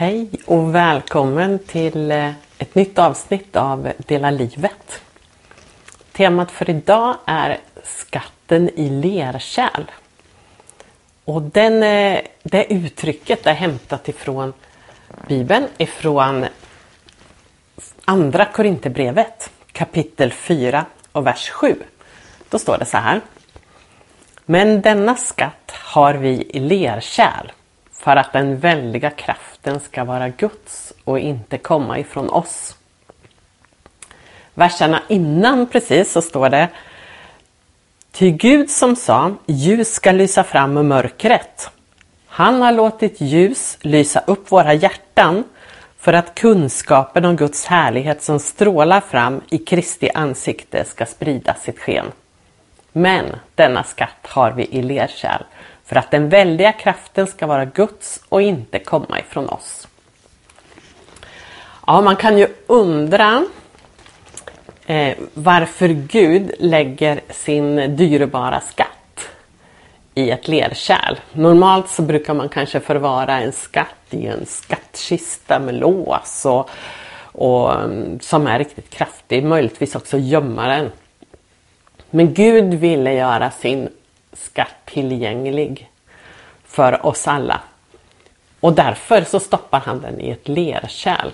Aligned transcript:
Hej 0.00 0.30
och 0.46 0.74
välkommen 0.74 1.58
till 1.58 2.10
eh, 2.10 2.32
ett 2.58 2.74
nytt 2.74 2.98
avsnitt 2.98 3.56
av 3.56 3.92
Dela 3.98 4.30
livet. 4.30 5.02
Temat 6.12 6.50
för 6.50 6.70
idag 6.70 7.16
är 7.26 7.58
skatten 7.84 8.68
i 8.68 8.90
lerkärl. 8.90 9.84
Och 11.24 11.42
den, 11.42 11.82
eh, 11.82 12.20
det 12.42 12.72
uttrycket 12.72 13.46
är 13.46 13.54
hämtat 13.54 14.08
ifrån 14.08 14.52
Bibeln, 15.28 15.68
ifrån 15.78 16.46
Andra 18.04 18.44
Korinthierbrevet 18.44 19.50
kapitel 19.72 20.32
4 20.32 20.84
och 21.12 21.26
vers 21.26 21.50
7. 21.50 21.76
Då 22.48 22.58
står 22.58 22.78
det 22.78 22.84
så 22.84 22.96
här. 22.96 23.20
Men 24.44 24.80
denna 24.80 25.16
skatt 25.16 25.70
har 25.70 26.14
vi 26.14 26.50
i 26.50 26.58
lerkärl 26.60 27.52
för 27.92 28.16
att 28.16 28.32
den 28.32 28.58
väldiga 28.58 29.10
kraften 29.10 29.49
ska 29.80 30.04
vara 30.04 30.28
Guds 30.28 30.92
och 31.04 31.18
inte 31.18 31.58
komma 31.58 31.98
ifrån 31.98 32.30
oss. 32.30 32.76
Verserna 34.54 35.02
innan 35.08 35.66
precis 35.66 36.12
så 36.12 36.22
står 36.22 36.48
det 36.48 36.68
Ty 38.12 38.30
Gud 38.30 38.70
som 38.70 38.96
sa 38.96 39.34
ljus 39.46 39.92
ska 39.92 40.12
lysa 40.12 40.44
fram 40.44 40.76
ur 40.76 40.82
mörkret. 40.82 41.70
Han 42.26 42.62
har 42.62 42.72
låtit 42.72 43.20
ljus 43.20 43.78
lysa 43.80 44.22
upp 44.26 44.52
våra 44.52 44.74
hjärtan 44.74 45.44
för 45.98 46.12
att 46.12 46.34
kunskapen 46.34 47.24
om 47.24 47.36
Guds 47.36 47.66
härlighet 47.66 48.22
som 48.22 48.38
strålar 48.38 49.00
fram 49.00 49.40
i 49.50 49.58
Kristi 49.58 50.10
ansikte 50.14 50.84
ska 50.84 51.06
sprida 51.06 51.54
sitt 51.54 51.78
sken. 51.78 52.06
Men 52.92 53.26
denna 53.54 53.84
skatt 53.84 54.26
har 54.26 54.52
vi 54.52 54.64
i 54.64 54.82
lerkärl 54.82 55.42
för 55.90 55.96
att 55.96 56.10
den 56.10 56.28
väldiga 56.28 56.72
kraften 56.72 57.26
ska 57.26 57.46
vara 57.46 57.64
Guds 57.64 58.20
och 58.28 58.42
inte 58.42 58.78
komma 58.78 59.20
ifrån 59.20 59.48
oss. 59.48 59.88
Ja, 61.86 62.00
man 62.00 62.16
kan 62.16 62.38
ju 62.38 62.48
undra 62.66 63.44
eh, 64.86 65.16
varför 65.34 65.88
Gud 65.88 66.50
lägger 66.58 67.20
sin 67.30 67.96
dyrbara 67.96 68.60
skatt 68.60 69.28
i 70.14 70.30
ett 70.30 70.48
lerkärl. 70.48 71.16
Normalt 71.32 71.88
så 71.88 72.02
brukar 72.02 72.34
man 72.34 72.48
kanske 72.48 72.80
förvara 72.80 73.40
en 73.40 73.52
skatt 73.52 74.06
i 74.10 74.26
en 74.26 74.46
skattkista 74.46 75.58
med 75.58 75.74
lås 75.74 76.46
och, 76.46 76.70
och 77.22 77.74
mm, 77.80 78.20
som 78.20 78.46
är 78.46 78.58
riktigt 78.58 78.90
kraftig, 78.90 79.44
möjligtvis 79.44 79.96
också 79.96 80.18
gömma 80.18 80.68
den. 80.68 80.90
Men 82.10 82.34
Gud 82.34 82.74
ville 82.74 83.14
göra 83.14 83.50
sin 83.50 83.88
skatt 84.32 84.76
tillgänglig 84.84 85.90
för 86.64 87.06
oss 87.06 87.28
alla. 87.28 87.60
Och 88.60 88.72
därför 88.72 89.24
så 89.24 89.40
stoppar 89.40 89.80
han 89.80 90.00
den 90.00 90.20
i 90.20 90.30
ett 90.30 90.48
lerkärl. 90.48 91.30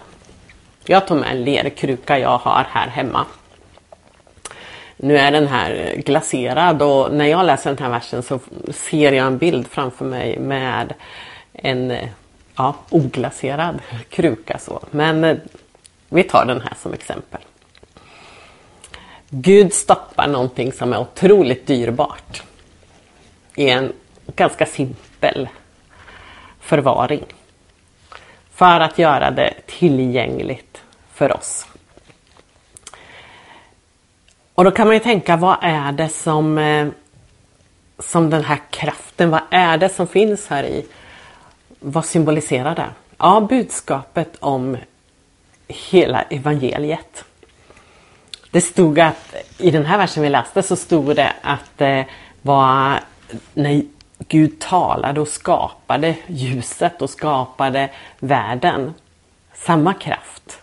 Jag 0.85 1.07
tog 1.07 1.17
med 1.19 1.31
en 1.31 1.45
lerkruka 1.45 2.19
jag 2.19 2.39
har 2.39 2.67
här 2.71 2.89
hemma. 2.89 3.25
Nu 4.97 5.19
är 5.19 5.33
den 5.33 5.47
här 5.47 5.95
glaserad 5.97 6.83
och 6.83 7.13
när 7.13 7.27
jag 7.27 7.47
läser 7.47 7.71
den 7.71 7.85
här 7.85 7.91
versen 7.91 8.23
så 8.23 8.41
ser 8.75 9.13
jag 9.13 9.27
en 9.27 9.39
bild 9.39 9.67
framför 9.67 10.05
mig 10.05 10.39
med 10.39 10.95
en 11.53 11.97
ja, 12.57 12.75
oglaserad 12.91 13.79
kruka. 14.11 14.59
Så. 14.59 14.81
Men 14.91 15.25
eh, 15.25 15.37
vi 16.09 16.23
tar 16.23 16.45
den 16.45 16.61
här 16.61 16.75
som 16.83 16.93
exempel. 16.93 17.41
Gud 19.29 19.73
stoppar 19.73 20.29
någonting 20.29 20.73
som 20.73 20.93
är 20.93 20.99
otroligt 20.99 21.67
dyrbart 21.67 22.43
i 23.57 23.71
en 23.71 23.93
ganska 24.27 24.67
simpel 24.67 25.49
förvaring. 26.61 27.25
För 28.55 28.81
att 28.81 28.99
göra 28.99 29.31
det 29.31 29.55
tillgängligt 29.67 30.83
för 31.15 31.37
oss. 31.37 31.67
Och 34.55 34.65
då 34.65 34.71
kan 34.71 34.87
man 34.87 34.97
ju 34.97 35.01
tänka, 35.01 35.37
vad 35.37 35.57
är 35.63 35.93
det 35.93 36.09
som, 36.09 36.59
eh, 36.59 36.89
som 37.99 38.31
den 38.31 38.45
här 38.45 38.61
kraften, 38.71 39.31
vad 39.31 39.41
är 39.51 39.79
det 39.79 39.89
som 39.89 40.07
finns 40.07 40.49
här 40.49 40.65
i? 40.65 40.87
Vad 41.81 42.05
symboliserar 42.05 42.75
det? 42.75 42.91
Ja, 43.19 43.47
budskapet 43.49 44.37
om 44.41 44.77
hela 45.69 46.23
evangeliet. 46.23 47.25
Det 48.51 48.61
stod 48.61 49.01
att, 49.01 49.35
i 49.59 49.71
den 49.71 49.87
här 49.87 49.99
versen 49.99 50.23
vi 50.23 50.29
läste 50.29 50.63
så 50.63 50.77
stod 50.77 51.17
det 51.17 51.33
att 51.43 51.81
eh, 51.81 51.87
det 51.87 52.07
var 52.43 53.01
när 53.55 53.83
Gud 54.19 54.59
talade 54.61 55.21
och 55.21 55.29
skapade 55.29 56.17
ljuset 56.27 57.03
och 57.03 57.11
skapade 57.11 57.91
världen. 58.19 58.95
Samma 59.55 59.95
kraft 59.95 60.59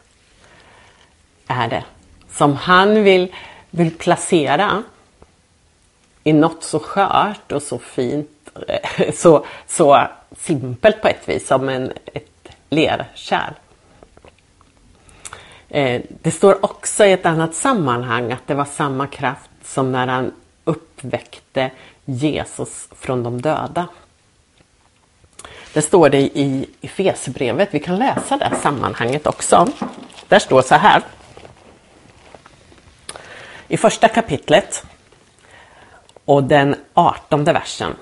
är 1.48 1.68
det 1.68 1.84
som 2.30 2.56
han 2.56 3.04
vill, 3.04 3.36
vill 3.70 3.98
placera 3.98 4.84
i 6.24 6.34
något 6.34 6.64
så 6.64 6.80
skört 6.80 7.52
och 7.52 7.62
så 7.62 7.80
fint, 7.80 8.50
så, 9.14 9.46
så 9.68 10.08
simpelt 10.38 11.02
på 11.02 11.08
ett 11.08 11.30
vis 11.30 11.48
som 11.48 11.70
en, 11.70 11.92
ett 12.06 12.48
lerkärl. 12.70 13.54
Eh, 15.70 16.02
det 16.22 16.32
står 16.32 16.66
också 16.66 17.06
i 17.06 17.12
ett 17.12 17.26
annat 17.26 17.56
sammanhang 17.56 18.32
att 18.32 18.48
det 18.48 18.56
var 18.56 18.66
samma 18.66 19.08
kraft 19.08 19.50
som 19.64 19.92
när 19.92 20.08
han 20.08 20.32
uppväckte 20.64 21.72
Jesus 22.06 22.88
från 22.92 23.24
de 23.24 23.42
döda. 23.42 23.88
Det 25.74 25.82
står 25.82 26.10
det 26.10 26.22
i 26.22 26.70
Efesierbrevet. 26.82 27.70
Vi 27.72 27.80
kan 27.80 27.96
läsa 27.96 28.38
det 28.38 28.56
sammanhanget 28.62 29.28
också. 29.28 29.68
Där 30.28 30.40
står 30.40 30.62
så 30.62 30.76
här. 30.76 31.02
I 33.68 33.78
första 33.78 34.08
kapitlet 34.08 34.86
och 36.26 36.44
den 36.44 36.76
artonde 36.94 37.54
versen. 37.54 37.96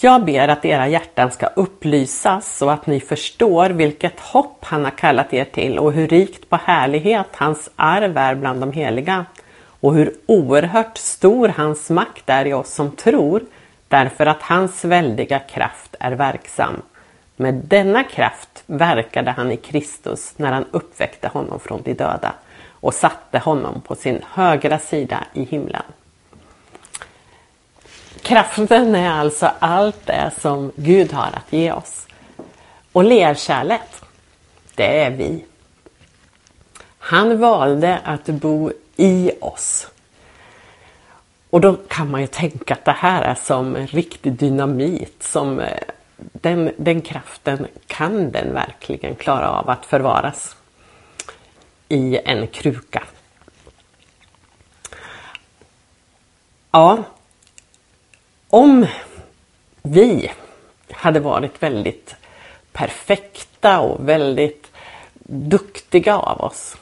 Jag 0.00 0.24
ber 0.24 0.48
att 0.48 0.64
era 0.64 0.88
hjärtan 0.88 1.30
ska 1.30 1.46
upplysas 1.46 2.56
så 2.56 2.70
att 2.70 2.86
ni 2.86 3.00
förstår 3.00 3.70
vilket 3.70 4.20
hopp 4.20 4.64
han 4.64 4.84
har 4.84 4.90
kallat 4.90 5.34
er 5.34 5.44
till 5.44 5.78
och 5.78 5.92
hur 5.92 6.08
rikt 6.08 6.50
på 6.50 6.56
härlighet 6.56 7.26
hans 7.32 7.70
arv 7.76 8.18
är 8.18 8.34
bland 8.34 8.60
de 8.60 8.72
heliga 8.72 9.26
och 9.84 9.94
hur 9.94 10.14
oerhört 10.26 10.98
stor 10.98 11.48
hans 11.48 11.90
makt 11.90 12.30
är 12.30 12.46
i 12.46 12.52
oss 12.52 12.74
som 12.74 12.90
tror 12.90 13.42
därför 13.88 14.26
att 14.26 14.42
hans 14.42 14.84
väldiga 14.84 15.38
kraft 15.38 15.94
är 16.00 16.12
verksam. 16.12 16.82
Med 17.36 17.54
denna 17.54 18.04
kraft 18.04 18.62
verkade 18.66 19.30
han 19.30 19.52
i 19.52 19.56
Kristus 19.56 20.32
när 20.36 20.52
han 20.52 20.64
uppväckte 20.70 21.28
honom 21.28 21.60
från 21.60 21.82
de 21.82 21.94
döda 21.94 22.34
och 22.68 22.94
satte 22.94 23.38
honom 23.38 23.80
på 23.80 23.94
sin 23.94 24.22
högra 24.30 24.78
sida 24.78 25.24
i 25.32 25.44
himlen. 25.44 25.82
Kraften 28.22 28.94
är 28.94 29.10
alltså 29.10 29.50
allt 29.58 30.06
det 30.06 30.30
som 30.40 30.72
Gud 30.76 31.12
har 31.12 31.30
att 31.34 31.52
ge 31.52 31.72
oss. 31.72 32.06
Och 32.92 33.04
lerkärlet, 33.04 34.04
det 34.74 35.04
är 35.04 35.10
vi. 35.10 35.44
Han 36.98 37.38
valde 37.38 37.98
att 38.04 38.26
bo 38.26 38.72
i 38.96 39.30
oss. 39.40 39.90
Och 41.50 41.60
då 41.60 41.76
kan 41.88 42.10
man 42.10 42.20
ju 42.20 42.26
tänka 42.26 42.74
att 42.74 42.84
det 42.84 42.92
här 42.92 43.22
är 43.22 43.34
som 43.34 43.76
en 43.76 43.86
riktig 43.86 44.32
dynamit. 44.32 45.22
Som 45.22 45.60
eh, 45.60 45.78
den, 46.16 46.72
den 46.76 47.00
kraften, 47.00 47.66
kan 47.86 48.30
den 48.30 48.54
verkligen 48.54 49.14
klara 49.14 49.50
av 49.50 49.70
att 49.70 49.86
förvaras 49.86 50.56
i 51.88 52.18
en 52.24 52.46
kruka? 52.46 53.02
Ja, 56.70 57.04
om 58.48 58.86
vi 59.82 60.32
hade 60.90 61.20
varit 61.20 61.62
väldigt 61.62 62.14
perfekta 62.72 63.80
och 63.80 64.08
väldigt 64.08 64.70
duktiga 65.26 66.18
av 66.18 66.40
oss 66.40 66.76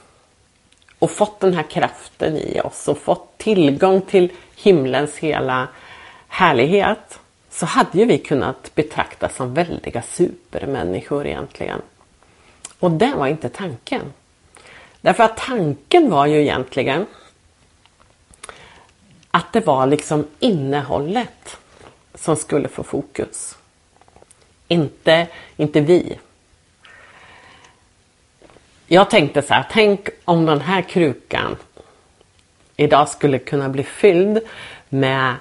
och 1.02 1.10
fått 1.10 1.40
den 1.40 1.54
här 1.54 1.62
kraften 1.62 2.36
i 2.36 2.60
oss 2.60 2.88
och 2.88 2.98
fått 2.98 3.38
tillgång 3.38 4.00
till 4.00 4.32
himlens 4.56 5.16
hela 5.16 5.68
härlighet 6.28 7.20
så 7.50 7.66
hade 7.66 7.98
ju 7.98 8.04
vi 8.04 8.18
kunnat 8.18 8.74
betraktas 8.74 9.36
som 9.36 9.54
väldiga 9.54 10.02
supermänniskor 10.02 11.26
egentligen. 11.26 11.80
Och 12.78 12.90
det 12.90 13.14
var 13.16 13.26
inte 13.26 13.48
tanken. 13.48 14.12
Därför 15.00 15.24
att 15.24 15.36
tanken 15.36 16.10
var 16.10 16.26
ju 16.26 16.40
egentligen 16.40 17.06
att 19.30 19.52
det 19.52 19.66
var 19.66 19.86
liksom 19.86 20.26
innehållet 20.38 21.56
som 22.14 22.36
skulle 22.36 22.68
få 22.68 22.82
fokus. 22.82 23.56
Inte, 24.68 25.26
inte 25.56 25.80
vi. 25.80 26.18
Jag 28.92 29.10
tänkte 29.10 29.42
så 29.42 29.54
här, 29.54 29.66
tänk 29.70 30.08
om 30.24 30.46
den 30.46 30.60
här 30.60 30.82
krukan 30.82 31.56
idag 32.76 33.08
skulle 33.08 33.38
kunna 33.38 33.68
bli 33.68 33.82
fylld 33.82 34.40
med 34.88 35.34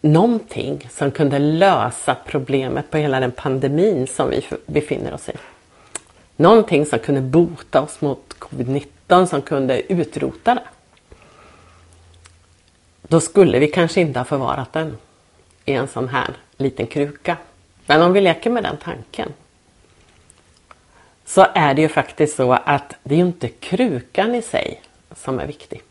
någonting 0.00 0.88
som 0.90 1.10
kunde 1.10 1.38
lösa 1.38 2.16
problemet 2.26 2.90
på 2.90 2.98
hela 2.98 3.20
den 3.20 3.32
pandemin 3.32 4.06
som 4.06 4.30
vi 4.30 4.46
befinner 4.66 5.14
oss 5.14 5.28
i. 5.28 5.32
Någonting 6.36 6.86
som 6.86 6.98
kunde 6.98 7.20
bota 7.20 7.82
oss 7.82 8.00
mot 8.00 8.34
covid-19, 8.38 9.26
som 9.26 9.42
kunde 9.42 9.92
utrota 9.92 10.54
det. 10.54 10.64
Då 13.02 13.20
skulle 13.20 13.58
vi 13.58 13.68
kanske 13.68 14.00
inte 14.00 14.20
ha 14.20 14.24
förvarat 14.24 14.72
den 14.72 14.96
i 15.64 15.72
en 15.72 15.88
sån 15.88 16.08
här 16.08 16.30
liten 16.56 16.86
kruka. 16.86 17.36
Men 17.86 18.02
om 18.02 18.12
vi 18.12 18.20
leker 18.20 18.50
med 18.50 18.62
den 18.62 18.76
tanken 18.76 19.32
så 21.26 21.46
är 21.54 21.74
det 21.74 21.82
ju 21.82 21.88
faktiskt 21.88 22.36
så 22.36 22.52
att 22.52 22.94
det 23.02 23.14
är 23.14 23.18
ju 23.18 23.26
inte 23.26 23.48
krukan 23.48 24.34
i 24.34 24.42
sig 24.42 24.82
som 25.14 25.38
är 25.38 25.46
viktig. 25.46 25.82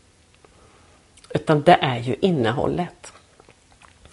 Utan 1.30 1.62
det 1.62 1.78
är 1.80 1.98
ju 1.98 2.16
innehållet. 2.20 3.12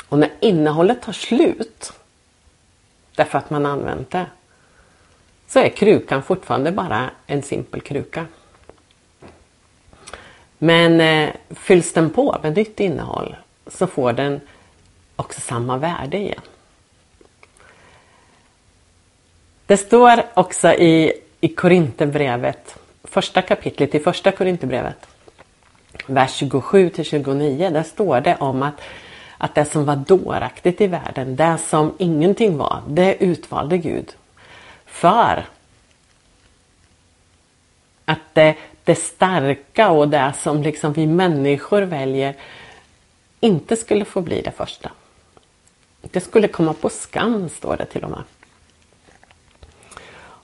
Och 0.09 0.19
när 0.19 0.29
innehållet 0.39 1.01
tar 1.01 1.13
slut 1.13 1.93
därför 3.15 3.37
att 3.37 3.49
man 3.49 3.65
använt 3.65 4.11
det 4.11 4.25
så 5.47 5.59
är 5.59 5.69
krukan 5.69 6.23
fortfarande 6.23 6.71
bara 6.71 7.09
en 7.25 7.41
simpel 7.41 7.81
kruka. 7.81 8.25
Men 10.57 11.01
eh, 11.01 11.29
fylls 11.49 11.93
den 11.93 12.09
på 12.09 12.39
med 12.43 12.55
nytt 12.55 12.79
innehåll 12.79 13.35
så 13.67 13.87
får 13.87 14.13
den 14.13 14.41
också 15.15 15.41
samma 15.41 15.77
värde 15.77 16.17
igen. 16.17 16.41
Det 19.65 19.77
står 19.77 20.24
också 20.33 20.74
i, 20.74 21.13
i 21.42 21.48
Korinthierbrevet, 21.48 22.80
första 23.04 23.42
kapitlet 23.42 23.95
i 23.95 24.00
första 24.00 24.31
Korinthierbrevet, 24.31 25.07
vers 26.07 26.33
27 26.33 26.89
till 26.89 27.06
29, 27.06 27.69
där 27.69 27.83
står 27.83 28.21
det 28.21 28.36
om 28.36 28.63
att, 28.63 28.81
att 29.38 29.56
det 29.56 29.65
som 29.65 29.86
var 29.86 29.95
dåraktigt 29.95 30.81
i 30.81 30.88
världen, 30.88 31.36
det 31.36 31.57
som 31.57 31.95
ingenting 31.98 32.57
var, 32.57 32.81
det 32.88 33.24
utvalde 33.24 33.77
Gud. 33.77 34.15
För 34.86 35.45
att 38.06 38.19
det, 38.33 38.56
det 38.83 38.95
starka 38.95 39.89
och 39.89 40.10
det 40.10 40.33
som 40.39 40.63
liksom 40.63 40.94
vi 40.94 41.07
människor 41.07 41.81
väljer 41.81 42.36
inte 43.39 43.75
skulle 43.75 44.06
få 44.06 44.21
bli 44.21 44.42
det 44.42 44.51
första. 44.51 44.92
Det 46.01 46.19
skulle 46.19 46.48
komma 46.48 46.74
på 46.74 46.89
skam, 46.89 47.50
står 47.50 47.77
det 47.77 47.86
till 47.86 48.04
och 48.04 48.10
med. 48.10 48.24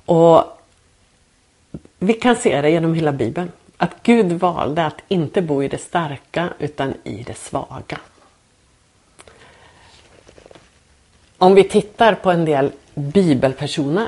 Och 0.10 0.44
Vi 2.00 2.14
kan 2.14 2.36
se 2.36 2.62
det 2.62 2.70
genom 2.70 2.94
hela 2.94 3.12
Bibeln. 3.12 3.52
Att 3.78 4.04
Gud 4.04 4.32
valde 4.32 4.86
att 4.86 5.02
inte 5.08 5.42
bo 5.42 5.64
i 5.64 5.68
det 5.68 5.78
starka 5.78 6.54
utan 6.60 6.94
i 7.04 7.24
det 7.24 7.38
svaga. 7.38 8.00
Om 11.38 11.56
vi 11.56 11.64
tittar 11.64 12.14
på 12.16 12.32
en 12.32 12.46
del 12.46 12.72
bibelpersoner 12.94 14.08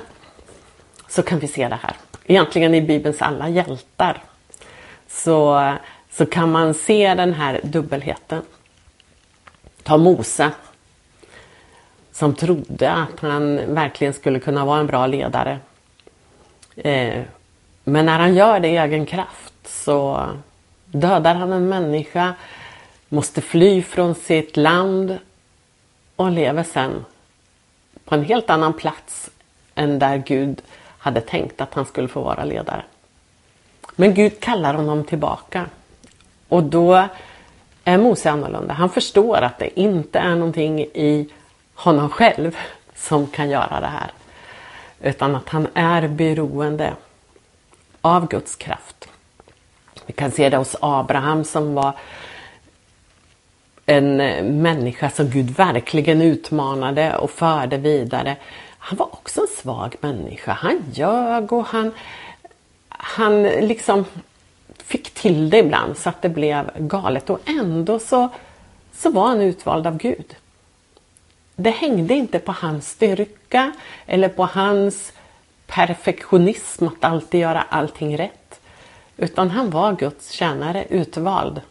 så 1.07 1.23
kan 1.23 1.39
vi 1.39 1.47
se 1.47 1.67
det 1.67 1.79
här. 1.81 1.95
Egentligen 2.25 2.73
i 2.73 2.81
Bibelns 2.81 3.21
alla 3.21 3.49
hjältar 3.49 4.23
så, 5.07 5.73
så 6.11 6.25
kan 6.25 6.51
man 6.51 6.73
se 6.73 7.13
den 7.13 7.33
här 7.33 7.59
dubbelheten. 7.63 8.41
Ta 9.83 9.97
Mose 9.97 10.51
som 12.11 12.35
trodde 12.35 12.91
att 12.91 13.19
han 13.19 13.73
verkligen 13.75 14.13
skulle 14.13 14.39
kunna 14.39 14.65
vara 14.65 14.79
en 14.79 14.87
bra 14.87 15.07
ledare. 15.07 15.59
Eh, 16.75 17.21
men 17.83 18.05
när 18.05 18.19
han 18.19 18.35
gör 18.35 18.59
det 18.59 18.67
i 18.67 18.77
egen 18.77 19.05
kraft 19.05 19.53
så 19.63 20.29
dödar 20.85 21.35
han 21.35 21.53
en 21.53 21.69
människa, 21.69 22.33
måste 23.09 23.41
fly 23.41 23.81
från 23.81 24.15
sitt 24.15 24.57
land 24.57 25.17
och 26.15 26.31
lever 26.31 26.63
sen 26.63 27.05
på 28.05 28.15
en 28.15 28.25
helt 28.25 28.49
annan 28.49 28.73
plats 28.73 29.29
än 29.75 29.99
där 29.99 30.17
Gud 30.17 30.61
hade 30.97 31.21
tänkt 31.21 31.61
att 31.61 31.73
han 31.73 31.85
skulle 31.85 32.07
få 32.07 32.21
vara 32.21 32.43
ledare. 32.43 32.83
Men 33.95 34.13
Gud 34.13 34.39
kallar 34.39 34.73
honom 34.73 35.03
tillbaka 35.03 35.65
och 36.47 36.63
då 36.63 37.07
är 37.83 37.97
Mose 37.97 38.31
annorlunda. 38.31 38.73
Han 38.73 38.89
förstår 38.89 39.37
att 39.37 39.59
det 39.59 39.79
inte 39.79 40.19
är 40.19 40.35
någonting 40.35 40.79
i 40.79 41.29
honom 41.75 42.09
själv 42.09 42.57
som 42.95 43.27
kan 43.27 43.49
göra 43.49 43.79
det 43.79 43.87
här. 43.87 44.11
Utan 45.03 45.35
att 45.35 45.49
han 45.49 45.67
är 45.73 46.07
beroende 46.07 46.93
av 48.01 48.27
Guds 48.27 48.55
kraft. 48.55 49.09
Vi 50.05 50.13
kan 50.13 50.31
se 50.31 50.49
det 50.49 50.57
hos 50.57 50.75
Abraham 50.79 51.43
som 51.43 51.73
var 51.73 51.93
en 53.85 54.21
eh, 54.21 54.43
människa 54.43 55.09
som 55.09 55.29
Gud 55.29 55.49
verkligen 55.49 56.21
utmanade 56.21 57.17
och 57.17 57.31
förde 57.31 57.77
vidare. 57.77 58.35
Han 58.77 58.97
var 58.97 59.13
också 59.13 59.41
en 59.41 59.47
svag 59.47 59.95
människa. 59.99 60.51
Han 60.51 60.83
ljög 60.93 61.53
och 61.53 61.65
han, 61.65 61.91
han 62.89 63.43
liksom 63.43 64.05
fick 64.77 65.13
till 65.13 65.49
det 65.49 65.57
ibland 65.57 65.97
så 65.97 66.09
att 66.09 66.21
det 66.21 66.29
blev 66.29 66.71
galet 66.77 67.29
och 67.29 67.39
ändå 67.45 67.99
så, 67.99 68.29
så 68.93 69.11
var 69.11 69.27
han 69.27 69.41
utvald 69.41 69.87
av 69.87 69.97
Gud. 69.97 70.35
Det 71.61 71.69
hängde 71.69 72.13
inte 72.13 72.39
på 72.39 72.51
hans 72.51 72.89
styrka 72.89 73.71
eller 74.05 74.29
på 74.29 74.45
hans 74.45 75.13
perfektionism 75.67 76.87
att 76.87 77.03
alltid 77.03 77.39
göra 77.39 77.61
allting 77.61 78.17
rätt. 78.17 78.61
Utan 79.17 79.49
han 79.49 79.69
var 79.69 79.93
Guds 79.93 80.31
tjänare, 80.31 80.85
utvald 80.89 81.61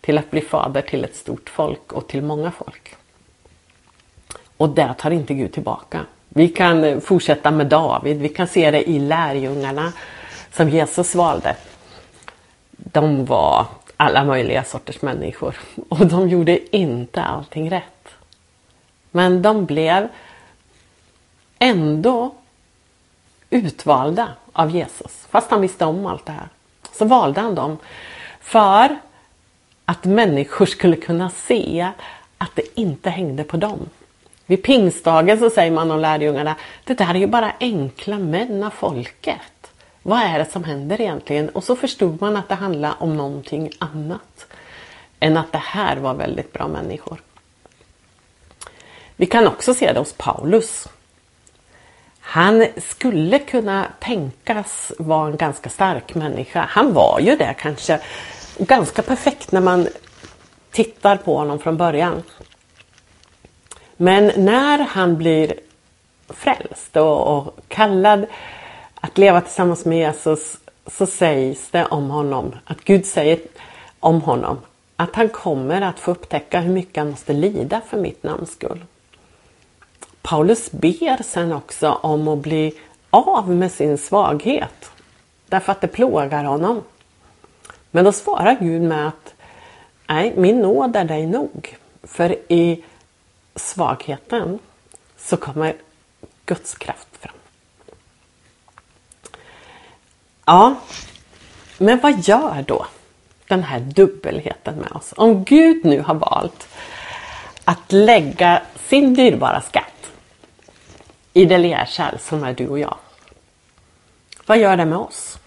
till 0.00 0.18
att 0.18 0.30
bli 0.30 0.40
fader 0.40 0.82
till 0.82 1.04
ett 1.04 1.16
stort 1.16 1.48
folk 1.48 1.92
och 1.92 2.08
till 2.08 2.22
många 2.22 2.50
folk. 2.50 2.94
Och 4.56 4.68
det 4.68 4.94
tar 4.98 5.10
inte 5.10 5.34
Gud 5.34 5.52
tillbaka. 5.52 6.00
Vi 6.28 6.48
kan 6.48 7.00
fortsätta 7.00 7.50
med 7.50 7.66
David, 7.66 8.20
vi 8.20 8.28
kan 8.28 8.46
se 8.46 8.70
det 8.70 8.90
i 8.90 8.98
lärjungarna 8.98 9.92
som 10.52 10.68
Jesus 10.68 11.14
valde. 11.14 11.56
De 12.70 13.24
var 13.24 13.66
alla 13.96 14.24
möjliga 14.24 14.64
sorters 14.64 15.02
människor 15.02 15.56
och 15.88 16.06
de 16.06 16.28
gjorde 16.28 16.76
inte 16.76 17.22
allting 17.22 17.70
rätt. 17.70 18.01
Men 19.12 19.42
de 19.42 19.64
blev 19.64 20.08
ändå 21.58 22.34
utvalda 23.50 24.28
av 24.52 24.70
Jesus. 24.70 25.26
Fast 25.30 25.50
han 25.50 25.60
visste 25.60 25.84
om 25.84 26.06
allt 26.06 26.26
det 26.26 26.32
här. 26.32 26.48
Så 26.92 27.04
valde 27.04 27.40
han 27.40 27.54
dem 27.54 27.78
för 28.40 28.98
att 29.84 30.04
människor 30.04 30.66
skulle 30.66 30.96
kunna 30.96 31.30
se 31.30 31.88
att 32.38 32.50
det 32.54 32.80
inte 32.80 33.10
hängde 33.10 33.44
på 33.44 33.56
dem. 33.56 33.78
Vid 34.46 34.62
pingstdagen 34.62 35.38
så 35.38 35.50
säger 35.50 35.70
man 35.70 35.90
om 35.90 36.00
lärjungarna, 36.00 36.56
det 36.84 36.94
där 36.94 37.14
är 37.14 37.18
ju 37.18 37.26
bara 37.26 37.52
enkla 37.60 38.18
män 38.18 38.64
av 38.64 38.70
folket. 38.70 39.72
Vad 40.02 40.18
är 40.18 40.38
det 40.38 40.50
som 40.50 40.64
händer 40.64 41.00
egentligen? 41.00 41.48
Och 41.48 41.64
så 41.64 41.76
förstod 41.76 42.20
man 42.20 42.36
att 42.36 42.48
det 42.48 42.54
handlade 42.54 42.94
om 42.98 43.16
någonting 43.16 43.70
annat 43.78 44.46
än 45.20 45.36
att 45.36 45.52
det 45.52 45.58
här 45.58 45.96
var 45.96 46.14
väldigt 46.14 46.52
bra 46.52 46.68
människor. 46.68 47.20
Vi 49.22 49.26
kan 49.26 49.46
också 49.46 49.74
se 49.74 49.92
det 49.92 49.98
hos 49.98 50.12
Paulus. 50.12 50.88
Han 52.20 52.66
skulle 52.76 53.38
kunna 53.38 53.86
tänkas 54.00 54.92
vara 54.98 55.30
en 55.30 55.36
ganska 55.36 55.70
stark 55.70 56.14
människa. 56.14 56.66
Han 56.68 56.92
var 56.92 57.20
ju 57.20 57.36
det 57.36 57.54
kanske. 57.58 58.00
Ganska 58.58 59.02
perfekt 59.02 59.52
när 59.52 59.60
man 59.60 59.88
tittar 60.70 61.16
på 61.16 61.36
honom 61.36 61.58
från 61.58 61.76
början. 61.76 62.22
Men 63.96 64.32
när 64.36 64.78
han 64.78 65.16
blir 65.16 65.54
frälst 66.28 66.96
och, 66.96 67.36
och 67.36 67.56
kallad 67.68 68.26
att 68.94 69.18
leva 69.18 69.40
tillsammans 69.40 69.84
med 69.84 69.98
Jesus 69.98 70.56
så 70.86 71.06
sägs 71.06 71.68
det 71.70 71.86
om 71.86 72.10
honom, 72.10 72.54
att 72.64 72.84
Gud 72.84 73.06
säger 73.06 73.38
om 74.00 74.20
honom 74.20 74.58
att 74.96 75.14
han 75.14 75.28
kommer 75.28 75.80
att 75.80 76.00
få 76.00 76.10
upptäcka 76.10 76.60
hur 76.60 76.72
mycket 76.72 76.96
han 76.96 77.10
måste 77.10 77.32
lida 77.32 77.80
för 77.80 77.96
mitt 77.96 78.22
namns 78.22 78.52
skull. 78.52 78.84
Paulus 80.22 80.70
ber 80.72 81.22
sen 81.22 81.52
också 81.52 81.92
om 81.92 82.28
att 82.28 82.38
bli 82.38 82.74
av 83.10 83.50
med 83.50 83.72
sin 83.72 83.98
svaghet. 83.98 84.90
Därför 85.48 85.72
att 85.72 85.80
det 85.80 85.88
plågar 85.88 86.44
honom. 86.44 86.82
Men 87.90 88.04
då 88.04 88.12
svarar 88.12 88.56
Gud 88.60 88.82
med 88.82 89.08
att 89.08 89.34
Nej, 90.12 90.32
min 90.36 90.60
nåd 90.60 90.96
är 90.96 91.04
dig 91.04 91.26
nog. 91.26 91.76
För 92.02 92.52
i 92.52 92.84
svagheten 93.54 94.58
så 95.18 95.36
kommer 95.36 95.74
Guds 96.46 96.74
kraft 96.74 97.08
fram. 97.20 97.34
Ja, 100.44 100.74
men 101.78 102.00
vad 102.00 102.20
gör 102.20 102.64
då 102.66 102.86
den 103.48 103.62
här 103.62 103.80
dubbelheten 103.80 104.74
med 104.78 104.92
oss? 104.92 105.14
Om 105.16 105.44
Gud 105.44 105.84
nu 105.84 106.00
har 106.00 106.14
valt 106.14 106.68
att 107.64 107.92
lägga 107.92 108.62
sin 108.88 109.14
dyrbara 109.14 109.60
skatt 109.60 110.11
i 111.32 111.44
det 111.44 111.58
lerkärl 111.58 112.18
som 112.18 112.44
är 112.44 112.54
du 112.54 112.68
och 112.68 112.78
jag. 112.78 112.96
Vad 114.46 114.58
gör 114.58 114.76
det 114.76 114.84
med 114.84 114.98
oss? 114.98 115.38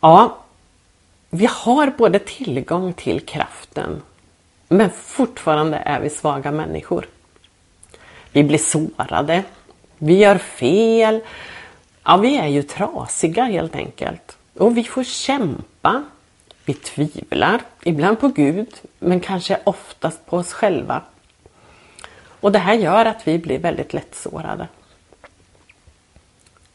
Ja, 0.00 0.38
vi 1.30 1.48
har 1.50 1.90
både 1.98 2.18
tillgång 2.18 2.92
till 2.92 3.20
kraften 3.20 4.02
Men 4.68 4.90
fortfarande 4.90 5.76
är 5.76 6.00
vi 6.00 6.10
svaga 6.10 6.50
människor. 6.50 7.08
Vi 8.32 8.44
blir 8.44 8.58
sårade. 8.58 9.42
Vi 9.98 10.18
gör 10.18 10.38
fel. 10.38 11.20
Ja, 12.04 12.16
vi 12.16 12.36
är 12.36 12.46
ju 12.46 12.62
trasiga 12.62 13.44
helt 13.44 13.76
enkelt. 13.76 14.36
Och 14.54 14.76
vi 14.76 14.84
får 14.84 15.04
kämpa. 15.04 16.04
Vi 16.64 16.74
tvivlar, 16.74 17.60
ibland 17.82 18.20
på 18.20 18.28
Gud, 18.28 18.68
men 18.98 19.20
kanske 19.20 19.60
oftast 19.64 20.26
på 20.26 20.36
oss 20.36 20.52
själva. 20.52 21.02
Och 22.40 22.52
det 22.52 22.58
här 22.58 22.74
gör 22.74 23.06
att 23.06 23.28
vi 23.28 23.38
blir 23.38 23.58
väldigt 23.58 23.92
lättsårade. 23.92 24.68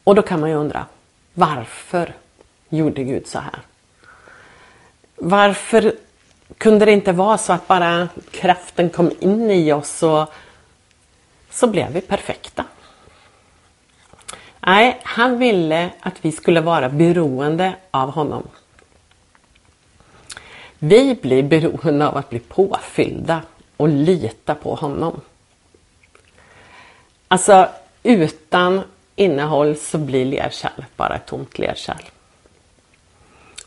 Och 0.04 0.14
då 0.14 0.22
kan 0.22 0.40
man 0.40 0.50
ju 0.50 0.56
undra, 0.56 0.86
varför 1.34 2.14
gjorde 2.68 3.04
Gud 3.04 3.26
så 3.26 3.38
här? 3.38 3.58
Varför 5.16 5.94
kunde 6.58 6.84
det 6.84 6.92
inte 6.92 7.12
vara 7.12 7.38
så 7.38 7.52
att 7.52 7.68
bara 7.68 8.08
kraften 8.30 8.90
kom 8.90 9.10
in 9.20 9.50
i 9.50 9.72
oss 9.72 10.02
och 10.02 10.32
så 11.50 11.66
blev 11.66 11.92
vi 11.92 12.00
perfekta? 12.00 12.64
Nej, 14.60 15.00
han 15.02 15.38
ville 15.38 15.90
att 16.00 16.24
vi 16.24 16.32
skulle 16.32 16.60
vara 16.60 16.88
beroende 16.88 17.74
av 17.90 18.10
honom. 18.10 18.42
Vi 20.78 21.14
blir 21.14 21.42
beroende 21.42 22.08
av 22.08 22.16
att 22.16 22.30
bli 22.30 22.38
påfyllda 22.38 23.42
och 23.76 23.88
lita 23.88 24.54
på 24.54 24.74
honom. 24.74 25.20
Alltså 27.32 27.68
utan 28.02 28.82
innehåll 29.16 29.76
så 29.76 29.98
blir 29.98 30.24
lerkärl 30.24 30.84
bara 30.96 31.16
ett 31.16 31.26
tomt 31.26 31.58
lerkärl. 31.58 32.02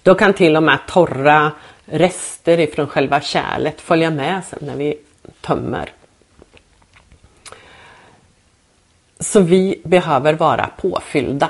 Då 0.03 0.15
kan 0.15 0.33
till 0.33 0.55
och 0.55 0.63
med 0.63 0.79
torra 0.87 1.51
rester 1.85 2.59
ifrån 2.59 2.87
själva 2.87 3.21
kärlet 3.21 3.81
följa 3.81 4.09
med 4.09 4.43
sen 4.45 4.59
när 4.61 4.75
vi 4.75 4.97
tömmer. 5.41 5.91
Så 9.19 9.39
vi 9.39 9.81
behöver 9.83 10.33
vara 10.33 10.69
påfyllda. 10.77 11.49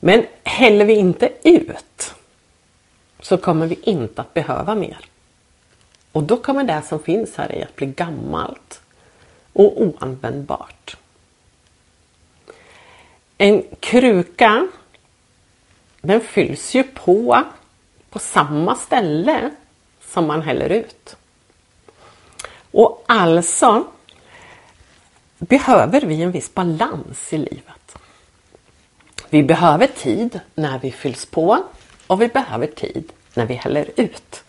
Men 0.00 0.26
häller 0.44 0.84
vi 0.84 0.94
inte 0.94 1.32
ut 1.44 2.14
så 3.20 3.36
kommer 3.36 3.66
vi 3.66 3.78
inte 3.82 4.20
att 4.20 4.34
behöva 4.34 4.74
mer. 4.74 4.98
Och 6.12 6.22
då 6.22 6.36
kommer 6.36 6.64
det 6.64 6.82
som 6.82 6.98
finns 6.98 7.36
här 7.36 7.54
i 7.54 7.62
att 7.62 7.76
bli 7.76 7.86
gammalt 7.86 8.82
och 9.52 9.82
oanvändbart. 9.82 10.96
En 13.38 13.62
kruka 13.80 14.68
den 16.00 16.20
fylls 16.20 16.74
ju 16.74 16.82
på 16.82 17.44
på 18.10 18.18
samma 18.18 18.74
ställe 18.74 19.50
som 20.00 20.26
man 20.26 20.42
häller 20.42 20.68
ut. 20.68 21.16
Och 22.70 23.04
alltså 23.08 23.84
behöver 25.38 26.00
vi 26.00 26.22
en 26.22 26.32
viss 26.32 26.54
balans 26.54 27.32
i 27.32 27.38
livet. 27.38 27.96
Vi 29.30 29.42
behöver 29.42 29.86
tid 29.86 30.40
när 30.54 30.78
vi 30.78 30.92
fylls 30.92 31.26
på 31.26 31.64
och 32.06 32.22
vi 32.22 32.28
behöver 32.28 32.66
tid 32.66 33.12
när 33.34 33.46
vi 33.46 33.54
häller 33.54 33.90
ut. 33.96 34.44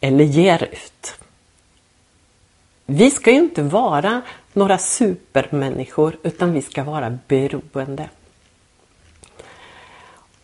Eller 0.00 0.24
ger 0.24 0.62
ut. 0.62 1.21
Vi 2.94 3.10
ska 3.10 3.30
ju 3.30 3.38
inte 3.38 3.62
vara 3.62 4.22
några 4.52 4.78
supermänniskor 4.78 6.16
utan 6.22 6.52
vi 6.52 6.62
ska 6.62 6.84
vara 6.84 7.18
beroende. 7.28 8.08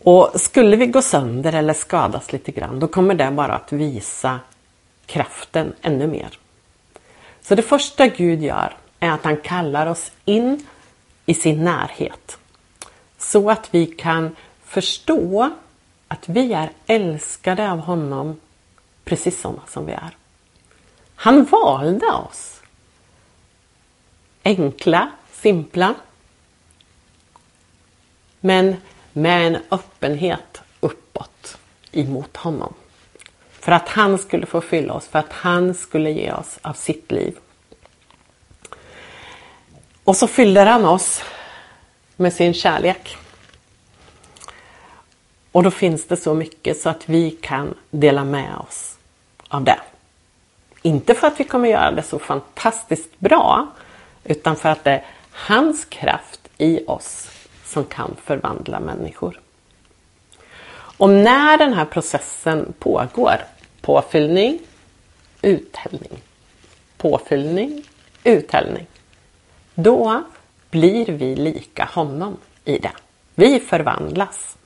Och 0.03 0.31
skulle 0.35 0.75
vi 0.75 0.85
gå 0.85 1.01
sönder 1.01 1.53
eller 1.53 1.73
skadas 1.73 2.33
lite 2.33 2.51
grann 2.51 2.79
då 2.79 2.87
kommer 2.87 3.15
det 3.15 3.31
bara 3.31 3.53
att 3.53 3.71
visa 3.71 4.39
kraften 5.05 5.73
ännu 5.81 6.07
mer. 6.07 6.39
Så 7.41 7.55
det 7.55 7.61
första 7.61 8.07
Gud 8.07 8.43
gör 8.43 8.77
är 8.99 9.11
att 9.11 9.23
han 9.23 9.37
kallar 9.37 9.87
oss 9.87 10.11
in 10.25 10.67
i 11.25 11.33
sin 11.33 11.63
närhet. 11.63 12.37
Så 13.17 13.49
att 13.49 13.67
vi 13.71 13.85
kan 13.85 14.35
förstå 14.63 15.49
att 16.07 16.29
vi 16.29 16.53
är 16.53 16.71
älskade 16.87 17.71
av 17.71 17.79
honom 17.79 18.39
precis 19.03 19.41
sådana 19.41 19.61
som 19.67 19.85
vi 19.85 19.91
är. 19.91 20.18
Han 21.21 21.43
valde 21.45 22.05
oss. 22.05 22.61
Enkla, 24.43 25.11
simpla. 25.31 25.95
Men 28.39 28.75
med 29.13 29.47
en 29.47 29.57
öppenhet 29.71 30.61
uppåt 30.79 31.57
emot 31.91 32.37
honom. 32.37 32.73
För 33.51 33.71
att 33.71 33.89
han 33.89 34.17
skulle 34.17 34.45
få 34.45 34.61
fylla 34.61 34.93
oss, 34.93 35.07
för 35.07 35.19
att 35.19 35.33
han 35.33 35.73
skulle 35.73 36.11
ge 36.11 36.31
oss 36.31 36.59
av 36.61 36.73
sitt 36.73 37.11
liv. 37.11 37.37
Och 40.03 40.15
så 40.15 40.27
fyller 40.27 40.65
han 40.65 40.85
oss 40.85 41.21
med 42.15 42.33
sin 42.33 42.53
kärlek. 42.53 43.17
Och 45.51 45.63
då 45.63 45.71
finns 45.71 46.07
det 46.07 46.17
så 46.17 46.33
mycket 46.33 46.81
så 46.81 46.89
att 46.89 47.09
vi 47.09 47.31
kan 47.31 47.73
dela 47.91 48.23
med 48.23 48.57
oss 48.57 48.97
av 49.47 49.63
det. 49.63 49.79
Inte 50.81 51.13
för 51.13 51.27
att 51.27 51.39
vi 51.39 51.43
kommer 51.43 51.69
göra 51.69 51.91
det 51.91 52.03
så 52.03 52.19
fantastiskt 52.19 53.19
bra 53.19 53.67
utan 54.23 54.55
för 54.55 54.69
att 54.69 54.83
det 54.83 54.91
är 54.91 55.05
hans 55.31 55.85
kraft 55.85 56.49
i 56.57 56.85
oss 56.85 57.29
som 57.65 57.83
kan 57.83 58.15
förvandla 58.23 58.79
människor. 58.79 59.39
Och 60.97 61.09
när 61.09 61.57
den 61.57 61.73
här 61.73 61.85
processen 61.85 62.73
pågår, 62.79 63.35
påfyllning, 63.81 64.59
uthällning, 65.41 66.21
påfyllning, 66.97 67.83
uthällning, 68.23 68.87
då 69.75 70.23
blir 70.69 71.05
vi 71.05 71.35
lika 71.35 71.85
honom 71.85 72.37
i 72.65 72.77
det. 72.77 72.91
Vi 73.35 73.59
förvandlas. 73.59 74.57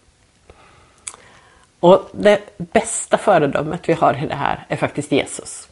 Och 1.80 2.10
det 2.12 2.58
bästa 2.58 3.18
föredömet 3.18 3.90
vi 3.90 3.94
har 3.94 4.24
i 4.24 4.28
det 4.28 4.36
här 4.36 4.66
är 4.68 4.78
faktiskt 4.78 5.12
Jesus. 5.12 5.70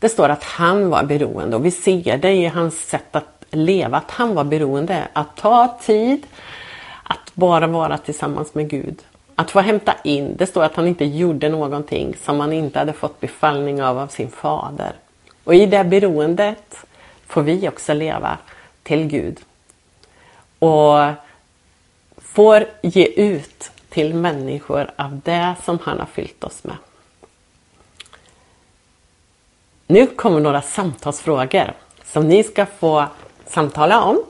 Det 0.00 0.08
står 0.08 0.28
att 0.28 0.44
han 0.44 0.90
var 0.90 1.02
beroende 1.02 1.56
och 1.56 1.64
vi 1.64 1.70
ser 1.70 2.16
det 2.16 2.32
i 2.32 2.46
hans 2.46 2.88
sätt 2.88 3.16
att 3.16 3.44
leva, 3.50 3.96
att 3.96 4.10
han 4.10 4.34
var 4.34 4.44
beroende. 4.44 5.08
Att 5.12 5.36
ta 5.36 5.78
tid, 5.82 6.26
att 7.02 7.34
bara 7.34 7.66
vara 7.66 7.98
tillsammans 7.98 8.54
med 8.54 8.70
Gud. 8.70 9.02
Att 9.34 9.50
få 9.50 9.60
hämta 9.60 9.94
in, 10.04 10.36
det 10.36 10.46
står 10.46 10.64
att 10.64 10.76
han 10.76 10.86
inte 10.86 11.04
gjorde 11.04 11.48
någonting 11.48 12.16
som 12.24 12.40
han 12.40 12.52
inte 12.52 12.78
hade 12.78 12.92
fått 12.92 13.20
befallning 13.20 13.82
av 13.82 13.98
av 13.98 14.06
sin 14.06 14.30
fader. 14.30 14.92
Och 15.44 15.54
i 15.54 15.66
det 15.66 15.84
beroendet 15.84 16.76
får 17.26 17.42
vi 17.42 17.68
också 17.68 17.94
leva 17.94 18.38
till 18.82 19.06
Gud. 19.06 19.40
Och 20.58 20.96
får 22.18 22.66
ge 22.82 23.04
ut 23.06 23.70
till 23.88 24.14
människor 24.14 24.90
av 24.96 25.20
det 25.24 25.54
som 25.64 25.78
han 25.82 25.98
har 25.98 26.06
fyllt 26.06 26.44
oss 26.44 26.64
med. 26.64 26.76
Nu 29.90 30.06
kommer 30.06 30.40
några 30.40 30.62
samtalsfrågor 30.62 31.72
som 32.04 32.28
ni 32.28 32.42
ska 32.42 32.66
få 32.66 33.06
samtala 33.46 34.02
om. 34.02 34.22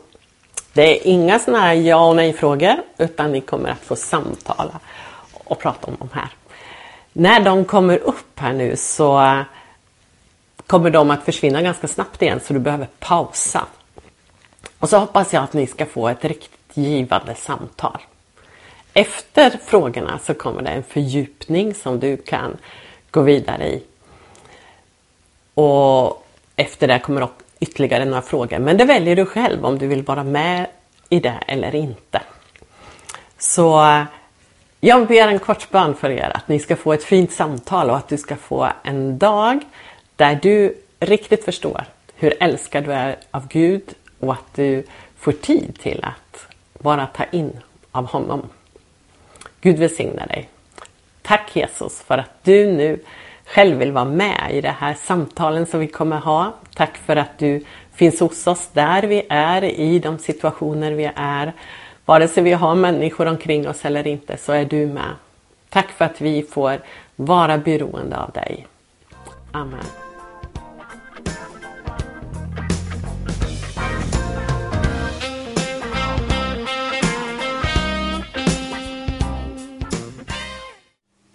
Det 0.73 0.83
är 0.83 1.07
inga 1.07 1.39
sådana 1.39 1.63
här 1.63 1.75
ja 1.75 2.09
och 2.09 2.17
nej 2.17 2.33
frågor 2.33 2.77
utan 2.99 3.33
ni 3.33 3.41
kommer 3.41 3.69
att 3.69 3.81
få 3.81 3.97
samtala 3.97 4.81
och 5.45 5.59
prata 5.59 5.87
om 5.87 5.97
de 5.99 6.09
här. 6.13 6.29
När 7.13 7.41
de 7.41 7.65
kommer 7.65 7.99
upp 7.99 8.39
här 8.39 8.53
nu 8.53 8.77
så 8.77 9.39
kommer 10.67 10.91
de 10.91 11.11
att 11.11 11.25
försvinna 11.25 11.63
ganska 11.63 11.89
snabbt 11.89 12.23
igen 12.23 12.41
så 12.45 12.53
du 12.53 12.59
behöver 12.59 12.89
pausa. 12.99 13.67
Och 14.79 14.89
så 14.89 14.99
hoppas 14.99 15.33
jag 15.33 15.45
att 15.45 15.53
ni 15.53 15.67
ska 15.67 15.87
få 15.87 16.09
ett 16.09 16.25
riktigt 16.25 16.77
givande 16.77 17.35
samtal. 17.35 17.99
Efter 18.93 19.51
frågorna 19.65 20.19
så 20.19 20.35
kommer 20.35 20.63
det 20.63 20.71
en 20.71 20.83
fördjupning 20.83 21.75
som 21.75 22.01
du 22.01 22.17
kan 22.17 22.57
gå 23.11 23.23
vidare 23.23 23.69
i. 23.69 23.83
Och 25.61 26.27
efter 26.57 26.89
det 26.89 26.99
kommer 26.99 27.29
ytterligare 27.61 28.05
några 28.05 28.23
frågor. 28.23 28.59
Men 28.59 28.77
det 28.77 28.85
väljer 28.85 29.17
du 29.17 29.27
själv 29.27 29.65
om 29.65 29.79
du 29.79 29.87
vill 29.87 30.03
vara 30.03 30.25
med 30.25 30.67
i 31.09 31.21
det 31.21 31.39
eller 31.47 31.75
inte. 31.75 32.23
Så 33.39 33.97
jag 34.81 35.07
ber 35.07 35.29
en 35.29 35.39
kort 35.39 35.71
bön 35.71 35.95
för 35.95 36.11
er 36.11 36.33
att 36.35 36.49
ni 36.49 36.59
ska 36.59 36.77
få 36.77 36.93
ett 36.93 37.05
fint 37.05 37.33
samtal 37.33 37.91
och 37.91 37.97
att 37.97 38.09
du 38.09 38.19
ska 38.19 38.37
få 38.37 38.69
en 38.83 39.19
dag 39.19 39.61
där 40.17 40.39
du 40.43 40.77
riktigt 41.01 41.45
förstår 41.45 41.85
hur 42.15 42.43
älskad 42.43 42.85
du 42.85 42.93
är 42.93 43.17
av 43.31 43.49
Gud 43.49 43.95
och 44.21 44.33
att 44.33 44.55
du 44.55 44.87
får 45.19 45.33
tid 45.33 45.79
till 45.83 46.05
att 46.05 46.47
bara 46.79 47.07
ta 47.07 47.25
in 47.25 47.61
av 47.91 48.07
honom. 48.07 48.49
Gud 49.61 49.79
välsigne 49.79 50.27
dig. 50.27 50.49
Tack 51.23 51.57
Jesus 51.57 52.01
för 52.01 52.19
att 52.19 52.45
du 52.45 52.73
nu 52.73 53.05
själv 53.55 53.79
vill 53.79 53.93
vara 53.93 54.05
med 54.05 54.51
i 54.51 54.61
det 54.61 54.75
här 54.79 54.95
samtalen 54.95 55.67
som 55.67 55.81
vi 55.81 55.87
kommer 55.87 56.19
ha. 56.19 56.55
Tack 56.75 56.97
för 56.97 57.17
att 57.17 57.39
du 57.39 57.65
finns 57.93 58.21
hos 58.21 58.47
oss 58.47 58.69
där 58.73 59.03
vi 59.03 59.27
är, 59.29 59.65
i 59.65 59.99
de 59.99 60.19
situationer 60.19 60.93
vi 60.93 61.11
är. 61.17 61.53
Vare 62.05 62.29
sig 62.29 62.43
vi 62.43 62.53
har 62.53 62.75
människor 62.75 63.27
omkring 63.27 63.69
oss 63.69 63.85
eller 63.85 64.07
inte 64.07 64.37
så 64.37 64.53
är 64.53 64.65
du 64.65 64.87
med. 64.87 65.15
Tack 65.69 65.89
för 65.91 66.05
att 66.05 66.21
vi 66.21 66.43
får 66.43 66.79
vara 67.17 67.59
beroende 67.59 68.17
av 68.17 68.31
dig. 68.31 68.67
Amen. 69.53 69.85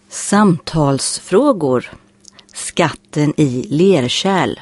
Samtalsfrågor 0.10 1.92
Skatten 2.76 3.34
i 3.38 3.66
lerkärl 3.70 4.60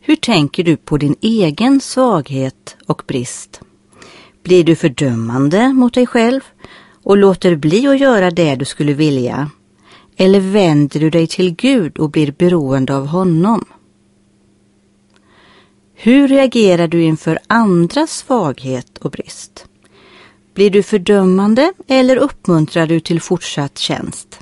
Hur 0.00 0.16
tänker 0.16 0.64
du 0.64 0.76
på 0.76 0.96
din 0.96 1.16
egen 1.20 1.80
svaghet 1.80 2.76
och 2.86 3.02
brist? 3.06 3.60
Blir 4.42 4.64
du 4.64 4.76
fördömande 4.76 5.72
mot 5.72 5.94
dig 5.94 6.06
själv 6.06 6.40
och 7.02 7.16
låter 7.16 7.56
bli 7.56 7.86
att 7.86 8.00
göra 8.00 8.30
det 8.30 8.54
du 8.54 8.64
skulle 8.64 8.92
vilja? 8.92 9.50
Eller 10.16 10.40
vänder 10.40 11.00
du 11.00 11.10
dig 11.10 11.26
till 11.26 11.54
Gud 11.54 11.98
och 11.98 12.10
blir 12.10 12.32
beroende 12.32 12.96
av 12.96 13.06
honom? 13.06 13.64
Hur 15.94 16.28
reagerar 16.28 16.88
du 16.88 17.02
inför 17.02 17.38
andras 17.46 18.10
svaghet 18.10 18.98
och 18.98 19.10
brist? 19.10 19.66
Blir 20.54 20.70
du 20.70 20.82
fördömande 20.82 21.72
eller 21.88 22.16
uppmuntrar 22.16 22.86
du 22.86 23.00
till 23.00 23.20
fortsatt 23.20 23.78
tjänst? 23.78 24.38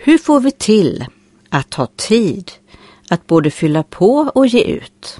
Hur 0.00 0.18
får 0.18 0.40
vi 0.40 0.50
till 0.50 1.04
att 1.50 1.74
ha 1.74 1.86
tid 1.96 2.52
att 3.10 3.26
både 3.26 3.50
fylla 3.50 3.82
på 3.82 4.30
och 4.34 4.46
ge 4.46 4.62
ut? 4.62 5.18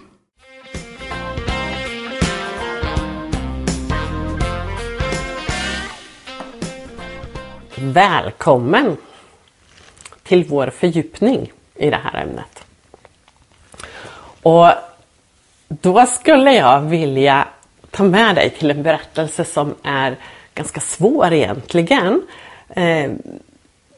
Välkommen 7.75 8.97
till 10.23 10.45
vår 10.45 10.71
fördjupning 10.71 11.53
i 11.75 11.91
det 11.91 12.01
här 12.05 12.23
ämnet. 12.23 12.65
Och 14.43 14.69
då 15.69 16.07
skulle 16.07 16.53
jag 16.53 16.81
vilja 16.81 17.49
ta 17.91 18.03
med 18.03 18.35
dig 18.35 18.51
till 18.51 18.71
en 18.71 18.83
berättelse 18.83 19.45
som 19.45 19.75
är 19.83 20.17
ganska 20.55 20.81
svår 20.81 21.33
egentligen. 21.33 22.23
Eh, 22.69 23.11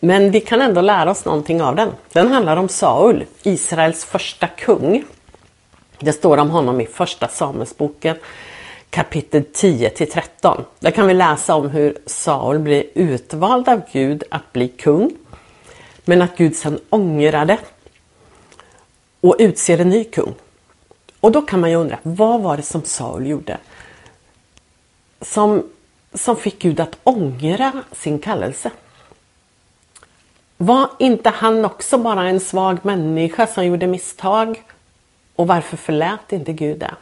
men 0.01 0.31
vi 0.31 0.41
kan 0.41 0.61
ändå 0.61 0.81
lära 0.81 1.11
oss 1.11 1.25
någonting 1.25 1.63
av 1.63 1.77
den. 1.77 1.93
Den 2.13 2.33
handlar 2.33 2.57
om 2.57 2.69
Saul, 2.69 3.25
Israels 3.43 4.05
första 4.05 4.47
kung. 4.47 5.05
Det 5.99 6.13
står 6.13 6.39
om 6.39 6.51
honom 6.51 6.81
i 6.81 6.87
första 6.87 7.29
Samuelsboken 7.29 8.17
kapitel 8.91 9.45
10 9.53 9.91
till 9.91 10.11
13. 10.11 10.65
Där 10.79 10.91
kan 10.91 11.07
vi 11.07 11.15
läsa 11.15 11.55
om 11.55 11.71
hur 11.71 11.99
Saul 12.07 12.59
blir 12.59 12.85
utvald 12.95 13.69
av 13.69 13.83
Gud 13.93 14.25
att 14.31 14.53
bli 14.53 14.69
kung. 14.69 15.11
Men 16.05 16.23
att 16.23 16.37
Gud 16.37 16.57
sedan 16.57 16.81
ångrade 16.91 17.59
och 19.21 19.37
utser 19.39 19.79
en 19.79 19.89
ny 19.89 20.05
kung. 20.05 20.35
Och 21.21 21.33
då 21.33 21.43
kan 21.43 21.61
man 21.61 21.71
ju 21.71 21.77
undra, 21.77 21.99
vad 22.03 22.41
var 22.41 22.57
det 22.57 22.63
som 22.63 22.85
Saul 22.85 23.27
gjorde? 23.27 23.59
Som, 25.21 25.63
som 26.15 26.37
fick 26.37 26.59
Gud 26.59 26.81
att 26.81 26.99
ångra 27.05 27.73
sin 27.93 28.19
kallelse? 28.19 28.71
Var 30.63 30.91
inte 30.99 31.31
han 31.31 31.65
också 31.65 31.99
bara 31.99 32.29
en 32.29 32.41
svag 32.41 32.79
människa 32.83 33.47
som 33.47 33.67
gjorde 33.67 33.87
misstag? 33.87 34.63
Och 35.37 35.47
varför 35.47 35.77
förlät 35.77 36.33
inte 36.33 36.53
Gud 36.53 36.79
det? 36.79 36.95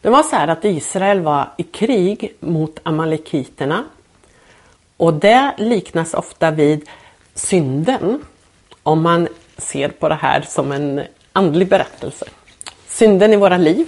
Det 0.00 0.10
var 0.10 0.22
så 0.22 0.36
här 0.36 0.48
att 0.48 0.64
Israel 0.64 1.20
var 1.20 1.48
i 1.56 1.62
krig 1.62 2.34
mot 2.40 2.78
amalekiterna. 2.82 3.84
Och 4.96 5.14
det 5.14 5.54
liknas 5.58 6.14
ofta 6.14 6.50
vid 6.50 6.88
synden. 7.34 8.24
Om 8.82 9.02
man 9.02 9.28
ser 9.56 9.88
på 9.88 10.08
det 10.08 10.14
här 10.14 10.40
som 10.40 10.72
en 10.72 11.02
andlig 11.32 11.68
berättelse. 11.68 12.26
Synden 12.88 13.32
i 13.32 13.36
våra 13.36 13.56
liv. 13.56 13.86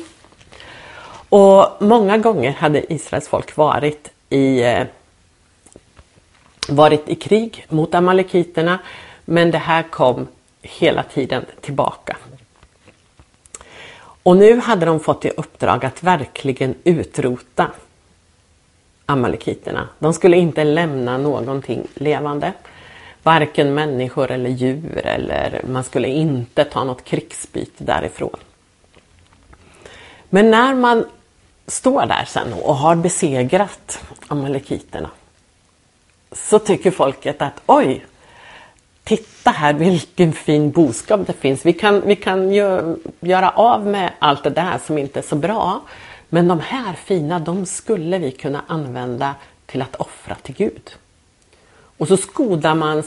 Och 1.28 1.66
många 1.78 2.18
gånger 2.18 2.52
hade 2.52 2.92
Israels 2.92 3.28
folk 3.28 3.56
varit 3.56 4.10
i, 4.28 4.62
eh, 4.62 4.86
varit 6.68 7.08
i 7.08 7.14
krig 7.14 7.66
mot 7.68 7.94
amalekiterna. 7.94 8.78
Men 9.24 9.50
det 9.50 9.58
här 9.58 9.82
kom 9.82 10.26
hela 10.62 11.02
tiden 11.02 11.44
tillbaka. 11.60 12.16
Och 14.22 14.36
nu 14.36 14.60
hade 14.60 14.86
de 14.86 15.00
fått 15.00 15.24
i 15.24 15.30
uppdrag 15.30 15.84
att 15.84 16.02
verkligen 16.02 16.74
utrota 16.84 17.70
amalekiterna. 19.06 19.88
De 19.98 20.12
skulle 20.12 20.36
inte 20.36 20.64
lämna 20.64 21.18
någonting 21.18 21.86
levande. 21.94 22.52
Varken 23.22 23.74
människor 23.74 24.30
eller 24.30 24.50
djur 24.50 25.06
eller 25.06 25.60
man 25.68 25.84
skulle 25.84 26.08
inte 26.08 26.64
ta 26.64 26.84
något 26.84 27.04
krigsbyte 27.04 27.84
därifrån. 27.84 28.36
Men 30.30 30.50
när 30.50 30.74
man 30.74 31.04
står 31.66 32.06
där 32.06 32.24
sen 32.24 32.52
och 32.52 32.76
har 32.76 32.96
besegrat 32.96 34.00
amalekiterna 34.28 35.10
så 36.34 36.58
tycker 36.58 36.90
folket 36.90 37.42
att 37.42 37.62
oj, 37.66 38.04
Titta 39.04 39.50
här 39.50 39.72
vilken 39.72 40.32
fin 40.32 40.70
boskap 40.70 41.26
det 41.26 41.32
finns. 41.32 41.66
Vi 41.66 41.72
kan, 41.72 42.00
vi 42.06 42.16
kan 42.16 42.52
ju 42.52 42.96
göra 43.20 43.50
av 43.50 43.86
med 43.86 44.12
allt 44.18 44.42
det 44.42 44.50
där 44.50 44.78
som 44.86 44.98
inte 44.98 45.18
är 45.18 45.22
så 45.22 45.36
bra. 45.36 45.80
Men 46.28 46.48
de 46.48 46.60
här 46.60 46.92
fina, 46.92 47.38
de 47.38 47.66
skulle 47.66 48.18
vi 48.18 48.30
kunna 48.30 48.64
använda 48.66 49.34
till 49.66 49.82
att 49.82 49.96
offra 49.96 50.34
till 50.34 50.54
Gud. 50.54 50.90
Och 51.98 52.08
så 52.08 52.16
skodar 52.16 52.74
man 52.74 53.02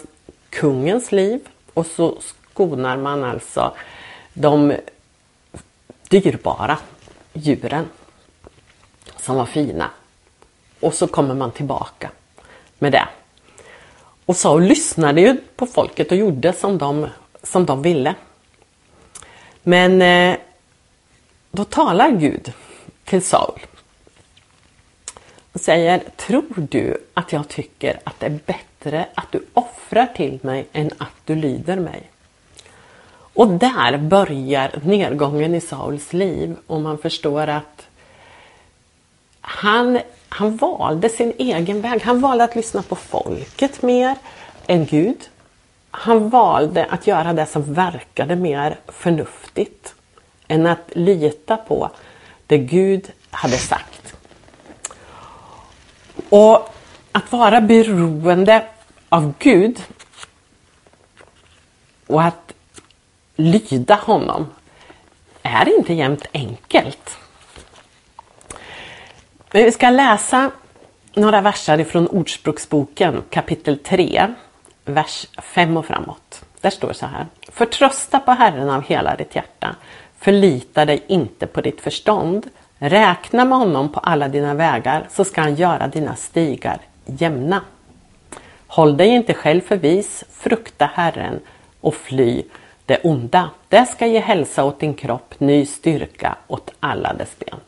kungens 0.50 1.12
liv 1.12 1.40
och 1.74 1.86
så 1.86 2.18
skonar 2.22 2.98
man 2.98 3.24
alltså 3.24 3.74
de 4.34 4.74
dyrbara 6.10 6.78
djuren 7.34 7.86
som 9.18 9.36
var 9.36 9.46
fina. 9.46 9.90
Och 10.80 10.94
så 10.94 11.08
kommer 11.08 11.36
man 11.36 11.52
tillbaka 11.52 12.12
med 12.80 12.92
det. 12.92 13.08
Och 14.28 14.36
Saul 14.36 14.64
lyssnade 14.64 15.22
ju 15.22 15.38
på 15.56 15.66
folket 15.66 16.12
och 16.12 16.18
gjorde 16.18 16.54
som 16.54 16.78
de, 16.78 17.08
som 17.44 17.66
de 17.66 17.82
ville. 17.82 18.16
Men 19.64 20.02
eh, 20.02 20.38
då 21.52 21.64
talar 21.64 22.12
Gud 22.12 22.54
till 23.06 23.22
Saul 23.22 23.60
och 25.54 25.62
säger, 25.62 26.04
tror 26.16 26.68
du 26.70 26.98
att 27.14 27.34
jag 27.34 27.48
tycker 27.48 28.00
att 28.04 28.20
det 28.20 28.26
är 28.26 28.40
bättre 28.46 29.06
att 29.14 29.32
du 29.32 29.46
offrar 29.54 30.06
till 30.06 30.40
mig 30.42 30.68
än 30.74 30.92
att 30.98 31.16
du 31.26 31.36
lyder 31.36 31.76
mig? 31.76 32.12
Och 33.34 33.48
där 33.48 33.98
börjar 33.98 34.80
nedgången 34.84 35.56
i 35.56 35.62
Sauls 35.62 36.14
liv 36.14 36.56
och 36.68 36.82
man 36.82 36.98
förstår 36.98 37.48
att 37.48 37.88
han 39.48 40.00
han 40.30 40.58
valde 40.58 41.10
sin 41.10 41.34
egen 41.38 41.82
väg. 41.82 42.02
Han 42.02 42.22
valde 42.22 42.44
att 42.44 42.56
lyssna 42.56 42.82
på 42.82 42.96
folket 42.96 43.82
mer 43.82 44.16
än 44.68 44.86
Gud. 44.86 45.18
Han 45.92 46.30
valde 46.30 46.86
att 46.86 47.08
göra 47.08 47.34
det 47.34 47.46
som 47.46 47.74
verkade 47.74 48.36
mer 48.36 48.80
förnuftigt 48.88 49.96
än 50.48 50.68
att 50.68 50.92
lita 50.92 51.58
på 51.58 51.90
det 52.48 52.58
Gud 52.58 53.12
hade 53.32 53.58
sagt. 53.58 54.16
Och 56.30 56.74
att 57.12 57.32
vara 57.32 57.62
beroende 57.62 58.66
av 59.10 59.34
Gud 59.40 59.84
och 62.08 62.24
att 62.24 62.54
lyda 63.36 63.96
honom 63.96 64.48
är 65.44 65.78
inte 65.78 65.94
jämt 65.94 66.26
enkelt. 66.34 67.18
Vi 69.52 69.72
ska 69.72 69.90
läsa 69.90 70.52
några 71.14 71.42
verser 71.42 71.80
ifrån 71.80 72.08
Ordspråksboken 72.08 73.24
kapitel 73.30 73.78
3, 73.78 74.34
vers 74.86 75.28
5 75.42 75.78
och 75.78 75.86
framåt. 75.86 76.46
Där 76.62 76.70
står 76.70 76.94
så 76.94 77.06
här. 77.06 77.26
Förtrösta 77.52 78.20
på 78.20 78.32
Herren 78.32 78.70
av 78.70 78.84
hela 78.84 79.16
ditt 79.16 79.36
hjärta. 79.36 79.76
Förlita 80.20 80.86
dig 80.86 81.04
inte 81.08 81.48
på 81.48 81.62
ditt 81.62 81.82
förstånd. 81.82 82.50
Räkna 82.78 83.46
med 83.46 83.58
honom 83.58 83.92
på 83.92 84.00
alla 84.00 84.28
dina 84.28 84.54
vägar 84.54 85.08
så 85.12 85.26
ska 85.26 85.42
han 85.42 85.56
göra 85.56 85.88
dina 85.88 86.16
stigar 86.16 86.80
jämna. 87.06 87.62
Håll 88.68 88.98
dig 88.98 89.08
inte 89.08 89.34
själv 89.34 89.62
för 89.62 89.78
vis, 89.78 90.24
frukta 90.32 90.90
Herren 90.94 91.40
och 91.82 91.96
fly 91.96 92.44
det 92.86 93.00
onda. 93.04 93.50
Det 93.70 93.86
ska 93.86 94.08
ge 94.08 94.20
hälsa 94.20 94.64
åt 94.64 94.80
din 94.80 94.94
kropp, 94.94 95.40
ny 95.40 95.66
styrka 95.66 96.36
åt 96.48 96.74
alla 96.80 97.14
dess 97.14 97.40
ben. 97.40 97.60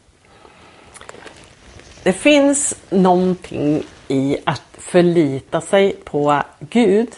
Det 2.09 2.13
finns 2.13 2.75
någonting 2.89 3.83
i 4.07 4.37
att 4.43 4.63
förlita 4.77 5.61
sig 5.61 5.95
på 6.03 6.41
Gud. 6.59 7.09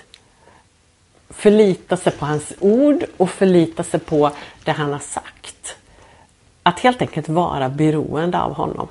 Förlita 1.30 1.98
sig 1.98 2.14
på 2.14 2.26
hans 2.26 2.54
ord 2.60 3.04
och 3.18 3.30
förlita 3.30 3.84
sig 3.84 4.00
på 4.00 4.32
det 4.64 4.72
han 4.72 4.92
har 4.92 5.00
sagt. 5.00 5.76
Att 6.64 6.80
helt 6.80 7.02
enkelt 7.02 7.30
vara 7.30 7.70
beroende 7.70 8.40
av 8.40 8.54
honom. 8.54 8.88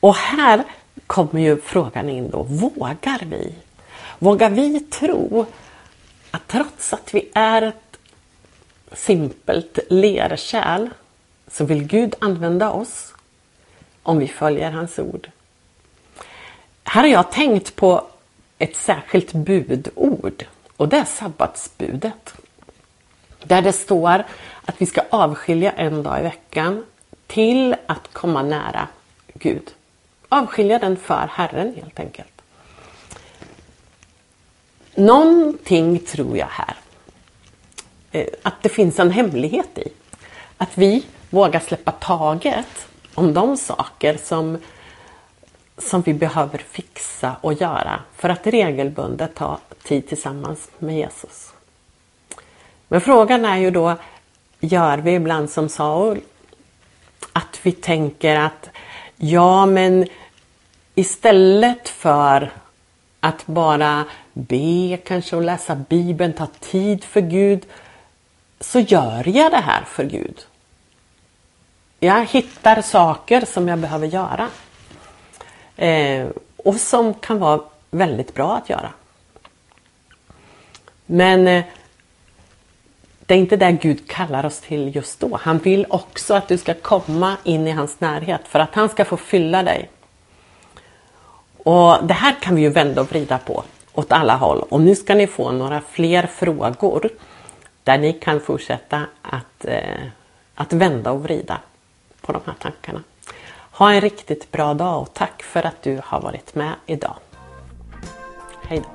Och 0.00 0.14
här 0.14 0.64
kommer 1.06 1.40
ju 1.40 1.60
frågan 1.60 2.08
in 2.08 2.30
då, 2.30 2.42
vågar 2.42 3.20
vi? 3.26 3.54
Vågar 4.18 4.50
vi 4.50 4.80
tro 4.80 5.46
att 6.30 6.46
trots 6.46 6.92
att 6.92 7.14
vi 7.14 7.30
är 7.34 7.62
ett 7.62 7.98
simpelt 8.92 9.78
lerkärl 9.90 10.88
så 11.50 11.64
vill 11.64 11.84
Gud 11.84 12.14
använda 12.20 12.70
oss 12.70 13.13
om 14.04 14.18
vi 14.18 14.28
följer 14.28 14.70
hans 14.70 14.98
ord? 14.98 15.30
Här 16.84 17.02
har 17.02 17.08
jag 17.08 17.32
tänkt 17.32 17.76
på 17.76 18.06
ett 18.58 18.76
särskilt 18.76 19.32
budord 19.32 20.44
och 20.76 20.88
det 20.88 20.96
är 20.96 21.04
sabbatsbudet. 21.04 22.34
Där 23.44 23.62
det 23.62 23.72
står 23.72 24.24
att 24.64 24.74
vi 24.78 24.86
ska 24.86 25.02
avskilja 25.10 25.72
en 25.72 26.02
dag 26.02 26.20
i 26.20 26.22
veckan 26.22 26.84
till 27.26 27.76
att 27.86 28.12
komma 28.12 28.42
nära 28.42 28.88
Gud. 29.34 29.70
Avskilja 30.28 30.78
den 30.78 30.96
för 30.96 31.28
Herren 31.32 31.74
helt 31.74 32.00
enkelt. 32.00 32.42
Någonting 34.94 35.98
tror 35.98 36.36
jag 36.36 36.46
här. 36.46 36.76
Eh, 38.12 38.26
att 38.42 38.62
det 38.62 38.68
finns 38.68 38.98
en 38.98 39.10
hemlighet 39.10 39.78
i. 39.78 39.88
Att 40.56 40.78
vi 40.78 41.06
vågar 41.30 41.60
släppa 41.60 41.92
taget 41.92 42.88
om 43.14 43.34
de 43.34 43.56
saker 43.56 44.16
som, 44.16 44.58
som 45.78 46.02
vi 46.02 46.14
behöver 46.14 46.58
fixa 46.58 47.36
och 47.40 47.52
göra 47.52 48.00
för 48.16 48.28
att 48.28 48.46
regelbundet 48.46 49.34
ta 49.34 49.58
tid 49.82 50.08
tillsammans 50.08 50.70
med 50.78 50.96
Jesus. 50.96 51.52
Men 52.88 53.00
frågan 53.00 53.44
är 53.44 53.56
ju 53.56 53.70
då, 53.70 53.96
gör 54.60 54.98
vi 54.98 55.14
ibland 55.14 55.50
som 55.50 55.68
Saul? 55.68 56.20
Att 57.32 57.60
vi 57.62 57.72
tänker 57.72 58.36
att 58.36 58.70
ja 59.16 59.66
men 59.66 60.08
istället 60.94 61.88
för 61.88 62.52
att 63.20 63.46
bara 63.46 64.04
be 64.32 64.98
kanske 65.04 65.36
och 65.36 65.42
läsa 65.42 65.74
Bibeln, 65.74 66.32
ta 66.32 66.46
tid 66.46 67.04
för 67.04 67.20
Gud, 67.20 67.66
så 68.60 68.80
gör 68.80 69.28
jag 69.28 69.50
det 69.50 69.56
här 69.56 69.84
för 69.84 70.04
Gud. 70.04 70.46
Jag 72.04 72.26
hittar 72.26 72.82
saker 72.82 73.44
som 73.44 73.68
jag 73.68 73.78
behöver 73.78 74.06
göra. 74.06 74.48
Eh, 75.76 76.26
och 76.56 76.74
som 76.74 77.14
kan 77.14 77.38
vara 77.38 77.60
väldigt 77.90 78.34
bra 78.34 78.56
att 78.56 78.70
göra. 78.70 78.90
Men 81.06 81.48
eh, 81.48 81.64
det 83.26 83.34
är 83.34 83.38
inte 83.38 83.56
det 83.56 83.72
Gud 83.72 84.08
kallar 84.08 84.46
oss 84.46 84.60
till 84.60 84.96
just 84.96 85.20
då. 85.20 85.38
Han 85.42 85.58
vill 85.58 85.86
också 85.88 86.34
att 86.34 86.48
du 86.48 86.58
ska 86.58 86.74
komma 86.74 87.36
in 87.44 87.66
i 87.66 87.70
hans 87.70 88.00
närhet 88.00 88.40
för 88.44 88.58
att 88.58 88.74
han 88.74 88.88
ska 88.88 89.04
få 89.04 89.16
fylla 89.16 89.62
dig. 89.62 89.90
Och 91.58 92.06
Det 92.06 92.14
här 92.14 92.36
kan 92.40 92.54
vi 92.54 92.62
ju 92.62 92.68
vända 92.68 93.00
och 93.00 93.10
vrida 93.10 93.38
på 93.38 93.64
åt 93.92 94.12
alla 94.12 94.36
håll. 94.36 94.64
Och 94.68 94.80
nu 94.80 94.94
ska 94.94 95.14
ni 95.14 95.26
få 95.26 95.52
några 95.52 95.80
fler 95.80 96.26
frågor 96.26 97.10
där 97.82 97.98
ni 97.98 98.12
kan 98.12 98.40
fortsätta 98.40 99.02
att, 99.22 99.64
eh, 99.64 100.04
att 100.54 100.72
vända 100.72 101.10
och 101.10 101.22
vrida 101.22 101.60
på 102.26 102.32
de 102.32 102.40
här 102.46 102.54
tankarna. 102.60 103.02
Ha 103.70 103.92
en 103.92 104.00
riktigt 104.00 104.52
bra 104.52 104.74
dag 104.74 105.02
och 105.02 105.14
tack 105.14 105.42
för 105.42 105.66
att 105.66 105.82
du 105.82 106.00
har 106.04 106.20
varit 106.20 106.54
med 106.54 106.74
idag. 106.86 107.16
Hej 108.62 108.82
då! 108.84 108.90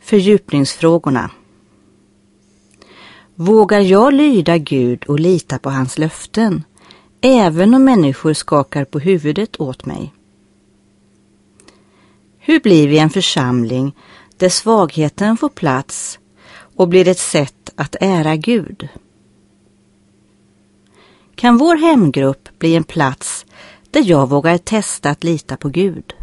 Fördjupningsfrågorna 0.00 1.30
Vågar 3.34 3.80
jag 3.80 4.12
lyda 4.12 4.58
Gud 4.58 5.04
och 5.04 5.20
lita 5.20 5.58
på 5.58 5.70
hans 5.70 5.98
löften, 5.98 6.64
även 7.20 7.74
om 7.74 7.84
människor 7.84 8.32
skakar 8.32 8.84
på 8.84 8.98
huvudet 8.98 9.60
åt 9.60 9.86
mig? 9.86 10.12
Hur 12.48 12.60
blir 12.60 12.88
vi 12.88 12.98
en 12.98 13.10
församling 13.10 13.96
där 14.36 14.48
svagheten 14.48 15.36
får 15.36 15.48
plats 15.48 16.18
och 16.76 16.88
blir 16.88 17.08
ett 17.08 17.18
sätt 17.18 17.70
att 17.74 17.96
ära 18.00 18.36
Gud? 18.36 18.88
Kan 21.34 21.58
vår 21.58 21.76
hemgrupp 21.76 22.58
bli 22.58 22.76
en 22.76 22.84
plats 22.84 23.46
där 23.90 24.02
jag 24.06 24.28
vågar 24.28 24.58
testa 24.58 25.10
att 25.10 25.24
lita 25.24 25.56
på 25.56 25.68
Gud? 25.68 26.14